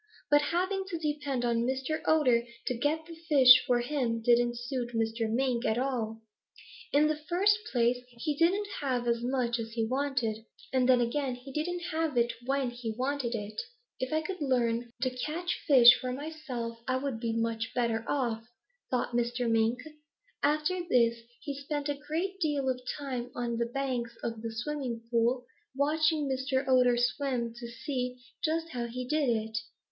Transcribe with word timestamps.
"But 0.31 0.41
having 0.41 0.83
to 0.87 0.97
depend 0.97 1.45
on 1.45 1.59
Mr. 1.61 2.01
Otter 2.07 2.43
to 2.65 2.73
get 2.75 3.05
the 3.05 3.13
fish 3.29 3.63
for 3.67 3.81
him 3.81 4.19
didn't 4.19 4.57
suit 4.57 4.95
Mr. 4.95 5.29
Mink 5.31 5.63
at 5.63 5.77
all. 5.77 6.23
In 6.91 7.05
the 7.05 7.15
first 7.29 7.59
place, 7.71 7.99
he 8.07 8.35
didn't 8.35 8.67
have 8.79 9.07
as 9.07 9.21
much 9.21 9.59
as 9.59 9.73
he 9.73 9.85
wanted. 9.87 10.43
And 10.73 10.89
then 10.89 11.01
again 11.01 11.35
he 11.35 11.53
didn't 11.53 11.83
have 11.91 12.17
it 12.17 12.33
when 12.47 12.71
he 12.71 12.95
wanted 12.97 13.35
it. 13.35 13.61
'If 13.99 14.11
I 14.11 14.21
could 14.23 14.41
learn 14.41 14.91
to 15.03 15.11
catch 15.15 15.61
fish 15.67 15.93
for 16.01 16.11
myself, 16.11 16.79
I 16.87 16.97
would 16.97 17.19
be 17.19 17.33
much 17.37 17.71
better 17.75 18.03
off,' 18.09 18.47
thought 18.89 19.11
Mr. 19.11 19.47
Mink. 19.47 19.77
After 20.41 20.79
this 20.83 21.19
he 21.41 21.53
spent 21.55 21.87
a 21.89 21.93
great 22.07 22.39
deal 22.39 22.69
of 22.69 22.81
time 22.97 23.29
on 23.35 23.57
the 23.57 23.67
banks 23.67 24.15
of 24.23 24.41
the 24.41 24.51
Smiling 24.51 25.03
Pool 25.11 25.45
watching 25.75 26.27
Mr. 26.27 26.67
Otter 26.67 26.97
swim 26.97 27.53
to 27.53 27.67
see 27.67 28.17
just 28.43 28.69
how 28.69 28.87
he 28.87 29.07
did 29.07 29.29
it. 29.29 29.59